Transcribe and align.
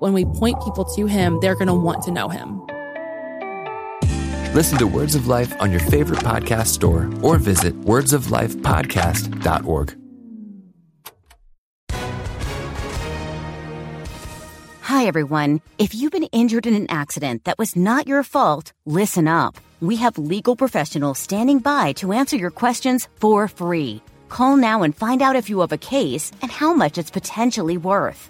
When 0.00 0.14
we 0.14 0.24
point 0.24 0.64
people 0.64 0.86
to 0.96 1.06
him, 1.06 1.38
they're 1.40 1.54
going 1.54 1.68
to 1.68 1.74
want 1.74 2.02
to 2.04 2.10
know 2.10 2.30
him. 2.30 2.62
Listen 4.54 4.78
to 4.78 4.86
Words 4.86 5.14
of 5.14 5.26
Life 5.26 5.54
on 5.60 5.70
your 5.70 5.80
favorite 5.80 6.20
podcast 6.20 6.68
store 6.68 7.10
or 7.22 7.36
visit 7.36 7.78
wordsoflifepodcast.org. 7.82 9.96
Hi, 14.80 15.06
everyone. 15.06 15.60
If 15.78 15.94
you've 15.94 16.12
been 16.12 16.24
injured 16.24 16.66
in 16.66 16.74
an 16.74 16.86
accident 16.88 17.44
that 17.44 17.58
was 17.58 17.76
not 17.76 18.08
your 18.08 18.22
fault, 18.22 18.72
listen 18.86 19.28
up. 19.28 19.56
We 19.82 19.96
have 19.96 20.16
legal 20.16 20.56
professionals 20.56 21.18
standing 21.18 21.58
by 21.58 21.92
to 21.94 22.12
answer 22.12 22.36
your 22.36 22.50
questions 22.50 23.06
for 23.16 23.48
free. 23.48 24.02
Call 24.30 24.56
now 24.56 24.82
and 24.82 24.96
find 24.96 25.20
out 25.20 25.36
if 25.36 25.50
you 25.50 25.60
have 25.60 25.72
a 25.72 25.78
case 25.78 26.32
and 26.40 26.50
how 26.50 26.72
much 26.72 26.96
it's 26.96 27.10
potentially 27.10 27.76
worth. 27.76 28.29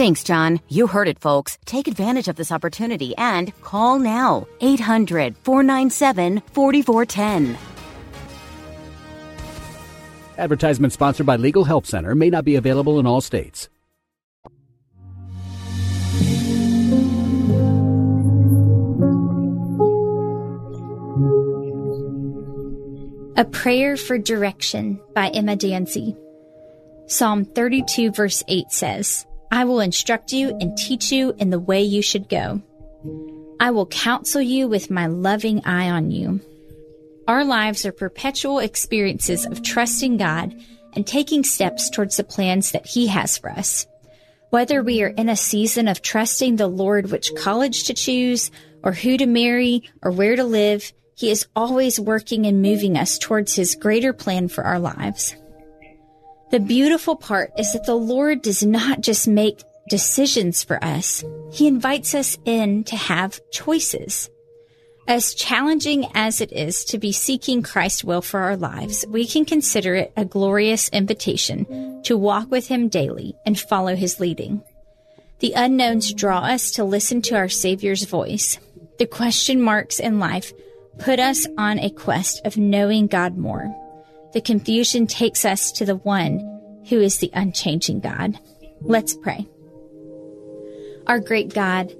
Thanks, 0.00 0.24
John. 0.24 0.60
You 0.70 0.86
heard 0.86 1.08
it, 1.08 1.18
folks. 1.18 1.58
Take 1.66 1.86
advantage 1.86 2.26
of 2.26 2.36
this 2.36 2.50
opportunity 2.50 3.14
and 3.18 3.52
call 3.60 3.98
now. 3.98 4.46
800 4.62 5.36
497 5.44 6.40
4410. 6.54 7.58
Advertisement 10.38 10.94
sponsored 10.94 11.26
by 11.26 11.36
Legal 11.36 11.64
Help 11.64 11.84
Center 11.84 12.14
may 12.14 12.30
not 12.30 12.46
be 12.46 12.56
available 12.56 12.98
in 12.98 13.06
all 13.06 13.20
states. 13.20 13.68
A 23.36 23.44
Prayer 23.44 23.98
for 23.98 24.16
Direction 24.16 24.98
by 25.14 25.28
Emma 25.28 25.58
Danzey. 25.58 26.16
Psalm 27.06 27.44
32 27.44 28.12
verse 28.12 28.42
8 28.48 28.70
says, 28.70 29.26
I 29.50 29.64
will 29.64 29.80
instruct 29.80 30.32
you 30.32 30.56
and 30.60 30.76
teach 30.76 31.10
you 31.10 31.34
in 31.38 31.50
the 31.50 31.58
way 31.58 31.82
you 31.82 32.02
should 32.02 32.28
go. 32.28 32.62
I 33.58 33.70
will 33.70 33.86
counsel 33.86 34.40
you 34.40 34.68
with 34.68 34.90
my 34.90 35.06
loving 35.06 35.64
eye 35.64 35.90
on 35.90 36.10
you. 36.10 36.40
Our 37.28 37.44
lives 37.44 37.84
are 37.84 37.92
perpetual 37.92 38.58
experiences 38.58 39.46
of 39.46 39.62
trusting 39.62 40.16
God 40.16 40.54
and 40.94 41.06
taking 41.06 41.44
steps 41.44 41.90
towards 41.90 42.16
the 42.16 42.24
plans 42.24 42.72
that 42.72 42.86
He 42.86 43.06
has 43.08 43.38
for 43.38 43.50
us. 43.50 43.86
Whether 44.50 44.82
we 44.82 45.02
are 45.02 45.08
in 45.08 45.28
a 45.28 45.36
season 45.36 45.88
of 45.88 46.02
trusting 46.02 46.56
the 46.56 46.66
Lord 46.66 47.10
which 47.10 47.34
college 47.36 47.84
to 47.84 47.94
choose, 47.94 48.50
or 48.82 48.92
who 48.92 49.16
to 49.16 49.26
marry, 49.26 49.84
or 50.02 50.10
where 50.10 50.34
to 50.34 50.42
live, 50.42 50.92
he 51.20 51.30
is 51.30 51.46
always 51.54 52.00
working 52.00 52.46
and 52.46 52.62
moving 52.62 52.96
us 52.96 53.18
towards 53.18 53.54
His 53.54 53.74
greater 53.74 54.14
plan 54.14 54.48
for 54.48 54.64
our 54.64 54.78
lives. 54.78 55.36
The 56.50 56.60
beautiful 56.60 57.14
part 57.14 57.52
is 57.56 57.72
that 57.72 57.86
the 57.86 57.94
Lord 57.94 58.42
does 58.42 58.64
not 58.64 59.02
just 59.02 59.28
make 59.28 59.62
decisions 59.88 60.64
for 60.64 60.82
us. 60.82 61.22
He 61.52 61.68
invites 61.68 62.12
us 62.14 62.38
in 62.44 62.82
to 62.84 62.96
have 62.96 63.40
choices. 63.50 64.28
As 65.06 65.34
challenging 65.34 66.06
as 66.14 66.40
it 66.40 66.52
is 66.52 66.84
to 66.86 66.98
be 66.98 67.12
seeking 67.12 67.62
Christ's 67.62 68.04
will 68.04 68.22
for 68.22 68.40
our 68.40 68.56
lives, 68.56 69.04
we 69.08 69.26
can 69.26 69.44
consider 69.44 69.94
it 69.94 70.12
a 70.16 70.24
glorious 70.24 70.88
invitation 70.88 72.02
to 72.04 72.18
walk 72.18 72.50
with 72.50 72.66
Him 72.68 72.88
daily 72.88 73.36
and 73.46 73.58
follow 73.58 73.94
His 73.94 74.18
leading. 74.18 74.62
The 75.38 75.52
unknowns 75.54 76.12
draw 76.12 76.40
us 76.40 76.72
to 76.72 76.84
listen 76.84 77.22
to 77.22 77.36
our 77.36 77.48
Savior's 77.48 78.04
voice. 78.04 78.58
The 78.98 79.06
question 79.06 79.62
marks 79.62 79.98
in 79.98 80.18
life 80.18 80.52
put 80.98 81.18
us 81.18 81.46
on 81.56 81.78
a 81.78 81.90
quest 81.90 82.44
of 82.44 82.56
knowing 82.56 83.06
God 83.06 83.38
more. 83.38 83.74
The 84.32 84.40
confusion 84.40 85.06
takes 85.06 85.44
us 85.44 85.72
to 85.72 85.84
the 85.84 85.96
one 85.96 86.38
who 86.88 87.00
is 87.00 87.18
the 87.18 87.30
unchanging 87.32 88.00
God. 88.00 88.38
Let's 88.80 89.14
pray. 89.14 89.46
Our 91.06 91.18
great 91.18 91.52
God, 91.52 91.92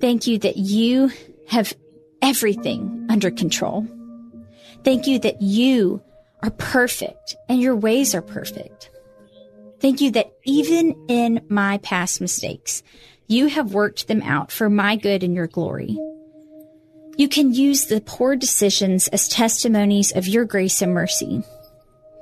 thank 0.00 0.26
you 0.26 0.38
that 0.38 0.56
you 0.56 1.10
have 1.48 1.74
everything 2.20 3.06
under 3.10 3.30
control. 3.30 3.86
Thank 4.84 5.06
you 5.06 5.18
that 5.20 5.42
you 5.42 6.02
are 6.42 6.50
perfect 6.50 7.36
and 7.48 7.60
your 7.60 7.76
ways 7.76 8.14
are 8.14 8.22
perfect. 8.22 8.90
Thank 9.80 10.00
you 10.00 10.12
that 10.12 10.32
even 10.44 11.06
in 11.08 11.44
my 11.48 11.78
past 11.78 12.20
mistakes, 12.20 12.82
you 13.26 13.48
have 13.48 13.74
worked 13.74 14.06
them 14.06 14.22
out 14.22 14.52
for 14.52 14.70
my 14.70 14.96
good 14.96 15.24
and 15.24 15.34
your 15.34 15.48
glory. 15.48 15.98
You 17.16 17.28
can 17.28 17.52
use 17.52 17.86
the 17.86 18.00
poor 18.00 18.36
decisions 18.36 19.08
as 19.08 19.28
testimonies 19.28 20.12
of 20.12 20.26
your 20.26 20.44
grace 20.44 20.82
and 20.82 20.94
mercy. 20.94 21.42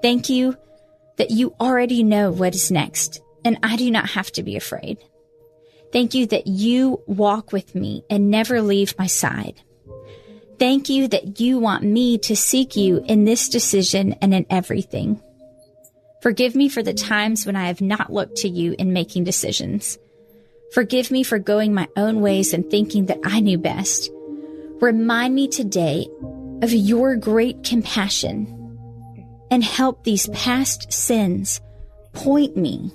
Thank 0.03 0.29
you 0.29 0.57
that 1.17 1.31
you 1.31 1.55
already 1.61 2.03
know 2.03 2.31
what 2.31 2.55
is 2.55 2.71
next, 2.71 3.21
and 3.45 3.59
I 3.63 3.77
do 3.77 3.91
not 3.91 4.11
have 4.11 4.33
to 4.33 4.43
be 4.43 4.57
afraid. 4.57 4.99
Thank 5.93 6.15
you 6.15 6.27
that 6.27 6.47
you 6.47 7.03
walk 7.07 7.53
with 7.53 7.75
me 7.75 8.05
and 8.09 8.31
never 8.31 8.63
leave 8.63 8.99
my 8.99 9.07
side. 9.07 9.61
Thank 10.59 10.89
you 10.89 11.09
that 11.09 11.41
you 11.41 11.59
want 11.59 11.83
me 11.83 12.19
to 12.19 12.37
seek 12.37 12.77
you 12.77 13.03
in 13.07 13.25
this 13.25 13.49
decision 13.49 14.15
and 14.23 14.33
in 14.33 14.47
everything. 14.51 15.21
Forgive 16.23 16.55
me 16.55 16.69
for 16.69 16.83
the 16.83 16.95
times 16.95 17.47
when 17.47 17.57
I 17.57 17.67
have 17.67 17.81
not 17.81 18.13
looked 18.13 18.37
to 18.39 18.49
you 18.49 18.75
in 18.79 18.93
making 18.93 19.25
decisions. 19.25 19.99
Forgive 20.73 21.11
me 21.11 21.23
for 21.23 21.39
going 21.39 21.75
my 21.75 21.89
own 21.97 22.21
ways 22.21 22.53
and 22.53 22.71
thinking 22.71 23.07
that 23.07 23.21
I 23.25 23.41
knew 23.41 23.59
best. 23.59 24.11
Remind 24.81 25.35
me 25.35 25.49
today 25.49 26.09
of 26.63 26.73
your 26.73 27.17
great 27.17 27.65
compassion 27.65 28.60
and 29.51 29.65
help 29.65 30.05
these 30.05 30.29
past 30.29 30.93
sins 30.93 31.61
point 32.13 32.57
me 32.57 32.93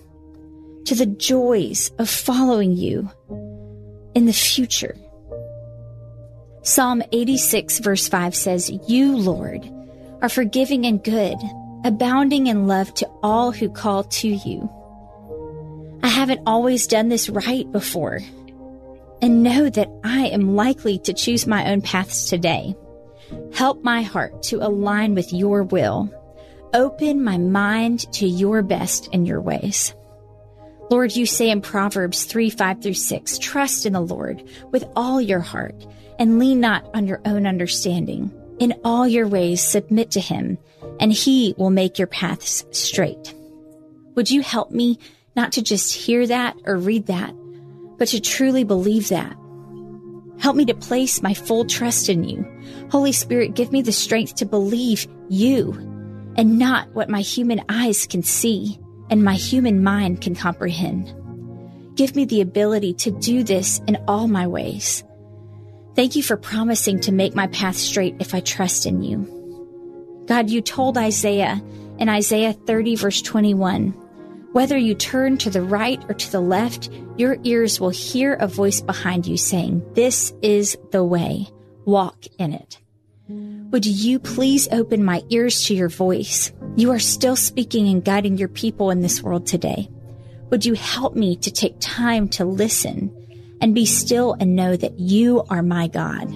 to 0.86 0.96
the 0.96 1.06
joys 1.06 1.92
of 1.98 2.10
following 2.10 2.72
you 2.72 3.10
in 4.14 4.26
the 4.26 4.34
future. 4.34 4.96
Psalm 6.62 7.04
86, 7.12 7.80
verse 7.80 8.08
5 8.08 8.36
says, 8.36 8.72
You, 8.88 9.16
Lord, 9.16 9.70
are 10.22 10.30
forgiving 10.30 10.86
and 10.86 11.04
good, 11.04 11.38
abounding 11.84 12.48
in 12.48 12.68
love 12.68 12.94
to 12.96 13.08
all 13.22 13.52
who 13.52 13.70
call 13.70 14.04
to 14.04 14.30
you. 14.30 14.70
I 16.02 16.08
haven't 16.08 16.42
always 16.46 16.88
done 16.88 17.10
this 17.10 17.30
right 17.30 17.72
before, 17.72 18.20
and 19.22 19.44
know 19.44 19.70
that 19.70 19.90
I 20.04 20.28
am 20.28 20.56
likely 20.56 21.00
to 21.00 21.14
choose 21.14 21.46
my 21.46 21.72
own 21.72 21.82
paths 21.82 22.30
today. 22.30 22.76
Help 23.54 23.84
my 23.84 24.02
heart 24.02 24.44
to 24.44 24.66
align 24.66 25.16
with 25.16 25.34
your 25.34 25.64
will. 25.64 26.12
Open 26.76 27.24
my 27.24 27.38
mind 27.38 28.12
to 28.16 28.28
your 28.28 28.62
best 28.62 29.08
and 29.14 29.26
your 29.26 29.40
ways. 29.40 29.96
Lord, 30.92 31.16
you 31.16 31.26
say 31.26 31.50
in 31.50 31.62
Proverbs 31.62 32.26
3 32.26 32.50
5 32.50 32.84
through 32.84 32.96
6, 32.96 33.40
trust 33.40 33.86
in 33.86 33.94
the 33.94 34.02
Lord 34.02 34.44
with 34.74 34.84
all 34.94 35.22
your 35.22 35.40
heart 35.40 35.88
and 36.20 36.38
lean 36.38 36.60
not 36.60 36.90
on 36.94 37.08
your 37.08 37.22
own 37.24 37.48
understanding. 37.48 38.30
In 38.60 38.74
all 38.84 39.08
your 39.08 39.26
ways, 39.26 39.64
submit 39.64 40.12
to 40.12 40.20
him, 40.20 40.58
and 41.00 41.14
he 41.14 41.56
will 41.58 41.70
make 41.70 41.98
your 41.98 42.10
paths 42.10 42.66
straight. 42.72 43.34
Would 44.16 44.30
you 44.30 44.42
help 44.42 44.72
me 44.72 45.00
not 45.34 45.54
to 45.54 45.62
just 45.62 45.94
hear 45.94 46.28
that 46.28 46.58
or 46.66 46.76
read 46.76 47.06
that, 47.06 47.34
but 47.98 48.10
to 48.10 48.20
truly 48.20 48.66
believe 48.66 49.08
that? 49.10 49.34
Help 50.40 50.58
me 50.58 50.66
to 50.66 50.76
place 50.76 51.22
my 51.22 51.34
full 51.34 51.64
trust 51.64 52.10
in 52.10 52.26
you. 52.26 52.46
Holy 52.92 53.14
Spirit, 53.14 53.56
give 53.56 53.72
me 53.72 53.82
the 53.82 53.94
strength 53.94 54.36
to 54.36 54.46
believe 54.46 55.08
you 55.30 55.95
and 56.36 56.60
not 56.60 56.94
what 56.94 57.10
my 57.10 57.22
human 57.22 57.62
eyes 57.70 58.06
can 58.06 58.24
see 58.24 58.80
and 59.10 59.24
my 59.24 59.36
human 59.36 59.84
mind 59.84 60.22
can 60.22 60.36
comprehend. 60.36 61.14
Give 61.96 62.16
me 62.16 62.26
the 62.26 62.42
ability 62.42 62.94
to 62.96 63.12
do 63.12 63.44
this 63.44 63.80
in 63.88 63.98
all 64.08 64.28
my 64.28 64.48
ways. 64.48 65.04
Thank 65.96 66.16
you 66.16 66.24
for 66.24 66.36
promising 66.36 67.00
to 67.02 67.12
make 67.12 67.36
my 67.36 67.48
path 67.48 67.78
straight 67.78 68.16
if 68.20 68.34
I 68.34 68.42
trust 68.42 68.86
in 68.86 69.02
you. 69.02 70.24
God, 70.28 70.50
you 70.50 70.62
told 70.62 70.98
Isaiah 70.98 71.62
in 72.00 72.10
Isaiah 72.10 72.54
30, 72.54 72.96
verse 72.96 73.22
21 73.22 73.94
whether 74.56 74.78
you 74.78 74.96
turn 74.96 75.38
to 75.40 75.50
the 75.50 75.62
right 75.62 76.02
or 76.08 76.14
to 76.14 76.32
the 76.32 76.40
left, 76.40 76.90
your 77.18 77.36
ears 77.44 77.82
will 77.82 77.90
hear 77.90 78.36
a 78.36 78.48
voice 78.48 78.80
behind 78.80 79.28
you 79.28 79.36
saying, 79.36 79.84
This 79.96 80.34
is 80.42 80.78
the 80.92 81.04
way. 81.04 81.50
Walk 81.84 82.24
in 82.40 82.54
it. 82.54 82.80
Would 83.76 83.86
you 83.86 84.20
please 84.20 84.70
open 84.72 85.04
my 85.04 85.22
ears 85.30 85.66
to 85.66 85.76
your 85.76 85.90
voice? 85.90 86.54
You 86.78 86.92
are 86.92 87.00
still 87.00 87.36
speaking 87.36 87.90
and 87.90 88.06
guiding 88.06 88.38
your 88.38 88.48
people 88.48 88.90
in 88.90 89.02
this 89.02 89.22
world 89.22 89.46
today. 89.46 89.90
Would 90.50 90.66
you 90.66 90.76
help 90.76 91.14
me 91.14 91.36
to 91.36 91.52
take 91.52 91.76
time 91.82 92.30
to 92.30 92.46
listen 92.46 93.14
and 93.60 93.76
be 93.76 93.86
still 93.86 94.32
and 94.40 94.56
know 94.56 94.78
that 94.78 94.98
you 94.98 95.44
are 95.50 95.62
my 95.62 95.90
God? 95.90 96.30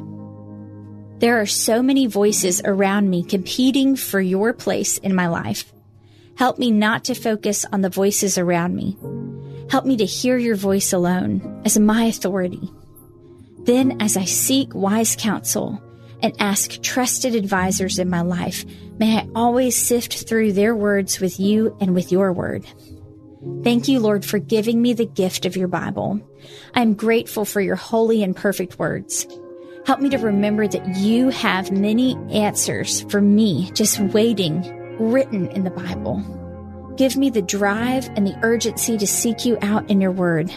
There 1.22 1.40
are 1.40 1.46
so 1.46 1.82
many 1.82 2.08
voices 2.08 2.62
around 2.66 3.10
me 3.10 3.24
competing 3.24 3.96
for 3.96 4.20
your 4.20 4.52
place 4.52 4.98
in 4.98 5.16
my 5.16 5.28
life. 5.28 5.72
Help 6.36 6.60
me 6.60 6.72
not 6.72 7.06
to 7.06 7.16
focus 7.16 7.66
on 7.72 7.80
the 7.80 7.90
voices 7.90 8.38
around 8.38 8.76
me. 8.76 8.98
Help 9.72 9.86
me 9.86 9.96
to 9.96 10.06
hear 10.06 10.38
your 10.38 10.58
voice 10.58 10.92
alone 10.92 11.62
as 11.64 11.80
my 11.80 12.04
authority. 12.04 12.70
Then, 13.60 14.02
as 14.02 14.18
I 14.18 14.26
seek 14.26 14.76
wise 14.76 15.16
counsel 15.18 15.82
and 16.22 16.36
ask 16.40 16.82
trusted 16.82 17.36
advisors 17.36 18.00
in 18.00 18.10
my 18.10 18.22
life, 18.22 18.66
may 18.98 19.18
I 19.18 19.28
always 19.36 19.76
sift 19.76 20.28
through 20.28 20.54
their 20.54 20.76
words 20.76 21.20
with 21.20 21.40
you 21.40 21.76
and 21.80 21.94
with 21.94 22.12
your 22.12 22.34
word. 22.34 22.66
Thank 23.64 23.88
you, 23.88 24.00
Lord, 24.00 24.26
for 24.26 24.38
giving 24.38 24.82
me 24.82 24.94
the 24.94 25.06
gift 25.06 25.46
of 25.46 25.56
your 25.56 25.70
Bible. 25.70 26.20
I 26.74 26.82
am 26.82 26.94
grateful 26.94 27.46
for 27.46 27.62
your 27.62 27.78
holy 27.78 28.22
and 28.22 28.36
perfect 28.36 28.78
words. 28.78 29.26
Help 29.86 30.02
me 30.02 30.10
to 30.10 30.18
remember 30.18 30.68
that 30.68 30.98
you 30.98 31.30
have 31.30 31.72
many 31.72 32.16
answers 32.32 33.02
for 33.10 33.22
me 33.22 33.72
just 33.72 34.00
waiting 34.00 34.76
written 35.00 35.48
in 35.48 35.64
the 35.64 35.70
Bible. 35.70 36.22
Give 36.98 37.16
me 37.16 37.30
the 37.30 37.42
drive 37.42 38.10
and 38.16 38.28
the 38.28 38.38
urgency 38.44 38.98
to 38.98 39.08
seek 39.08 39.46
you 39.46 39.58
out 39.62 39.90
in 39.90 40.02
your 40.02 40.12
word. 40.12 40.54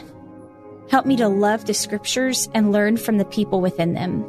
Help 0.90 1.06
me 1.06 1.16
to 1.16 1.28
love 1.28 1.64
the 1.64 1.74
scriptures 1.74 2.48
and 2.52 2.72
learn 2.72 2.96
from 2.96 3.18
the 3.18 3.24
people 3.24 3.60
within 3.60 3.94
them. 3.94 4.26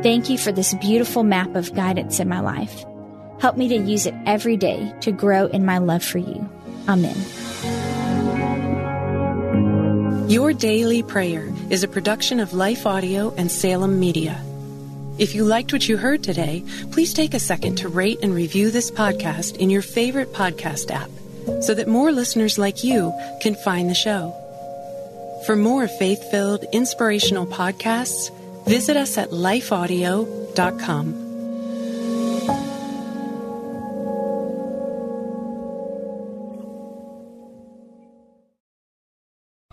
Thank 0.00 0.30
you 0.30 0.38
for 0.38 0.52
this 0.52 0.74
beautiful 0.74 1.22
map 1.22 1.54
of 1.54 1.74
guidance 1.74 2.18
in 2.18 2.28
my 2.28 2.40
life. 2.40 2.84
Help 3.40 3.56
me 3.56 3.68
to 3.68 3.76
use 3.76 4.06
it 4.06 4.14
every 4.24 4.56
day 4.56 4.94
to 5.02 5.12
grow 5.12 5.46
in 5.46 5.64
my 5.64 5.78
love 5.78 6.02
for 6.02 6.18
you. 6.18 6.48
Amen. 6.88 7.16
Your 10.28 10.52
Daily 10.52 11.02
Prayer 11.02 11.52
is 11.68 11.82
a 11.82 11.88
production 11.88 12.40
of 12.40 12.54
Life 12.54 12.86
Audio 12.86 13.34
and 13.36 13.50
Salem 13.50 14.00
Media. 14.00 14.40
If 15.18 15.34
you 15.34 15.44
liked 15.44 15.72
what 15.72 15.86
you 15.86 15.98
heard 15.98 16.22
today, 16.22 16.64
please 16.90 17.12
take 17.12 17.34
a 17.34 17.38
second 17.38 17.76
to 17.76 17.88
rate 17.88 18.20
and 18.22 18.34
review 18.34 18.70
this 18.70 18.90
podcast 18.90 19.56
in 19.56 19.68
your 19.68 19.82
favorite 19.82 20.32
podcast 20.32 20.90
app 20.90 21.10
so 21.62 21.74
that 21.74 21.86
more 21.86 22.12
listeners 22.12 22.58
like 22.58 22.82
you 22.82 23.12
can 23.42 23.54
find 23.56 23.90
the 23.90 23.94
show. 23.94 24.34
For 25.44 25.54
more 25.54 25.86
faith 25.86 26.30
filled, 26.30 26.64
inspirational 26.72 27.46
podcasts, 27.46 28.30
visit 28.66 28.96
us 28.96 29.18
at 29.18 29.30
lifeaudio.com. 29.30 31.22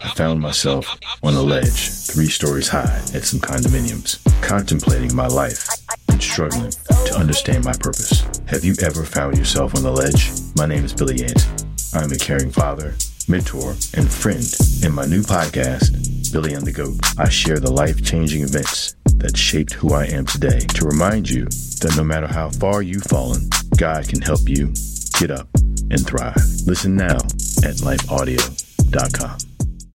I 0.02 0.08
found 0.16 0.40
myself 0.40 0.98
on 1.24 1.34
a 1.34 1.42
ledge, 1.42 1.90
three 1.90 2.28
stories 2.30 2.70
high, 2.70 3.02
at 3.14 3.24
some 3.24 3.40
condominiums, 3.40 4.20
contemplating 4.42 5.14
my 5.14 5.28
life 5.28 5.68
and 6.08 6.22
struggling 6.24 6.72
to 6.72 7.16
understand 7.18 7.66
my 7.66 7.74
purpose. 7.74 8.22
Have 8.48 8.64
you 8.64 8.76
ever 8.82 9.04
found 9.04 9.38
yourself 9.38 9.76
on 9.76 9.84
the 9.84 9.92
ledge? 9.92 10.32
My 10.56 10.66
name 10.66 10.86
is 10.86 10.94
Billy 10.94 11.18
Yant. 11.18 11.46
I 11.94 12.04
am 12.04 12.12
a 12.12 12.18
caring 12.18 12.50
father, 12.52 12.96
mentor, 13.28 13.72
and 13.96 14.10
friend. 14.10 14.44
In 14.84 14.94
my 14.94 15.06
new 15.06 15.22
podcast, 15.22 16.09
Billy 16.32 16.54
and 16.54 16.66
the 16.66 16.72
Goat, 16.72 16.96
I 17.18 17.30
share 17.30 17.60
the 17.60 17.72
life 17.72 18.04
changing 18.04 18.44
events 18.44 18.96
that 19.18 19.36
shaped 19.36 19.74
who 19.74 19.94
I 19.94 20.06
am 20.06 20.26
today 20.26 20.60
to 20.60 20.86
remind 20.86 21.30
you 21.30 21.46
that 21.46 21.94
no 21.98 22.04
matter 22.04 22.28
how 22.28 22.50
far 22.50 22.82
you've 22.82 23.04
fallen, 23.04 23.50
God 23.78 24.08
can 24.08 24.22
help 24.22 24.42
you 24.48 24.74
get 25.20 25.32
up 25.32 25.48
and 25.90 26.06
thrive. 26.06 26.36
Listen 26.66 26.96
now 26.96 27.18
at 27.64 27.82
lifeaudio.com. 27.82 29.49